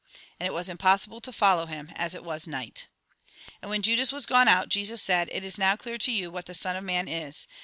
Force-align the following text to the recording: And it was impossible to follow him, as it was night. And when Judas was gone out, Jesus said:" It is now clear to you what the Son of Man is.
And 0.39 0.47
it 0.47 0.51
was 0.51 0.67
impossible 0.67 1.21
to 1.21 1.31
follow 1.31 1.67
him, 1.67 1.91
as 1.95 2.15
it 2.15 2.23
was 2.23 2.47
night. 2.47 2.87
And 3.61 3.69
when 3.69 3.83
Judas 3.83 4.11
was 4.11 4.25
gone 4.25 4.47
out, 4.47 4.67
Jesus 4.67 4.99
said:" 5.03 5.29
It 5.31 5.43
is 5.43 5.59
now 5.59 5.75
clear 5.75 5.99
to 5.99 6.11
you 6.11 6.31
what 6.31 6.47
the 6.47 6.55
Son 6.55 6.75
of 6.75 6.83
Man 6.83 7.07
is. 7.07 7.47